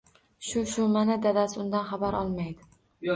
[0.51, 2.67] Shu-shu, mana, dadasi undan xabar olmaydi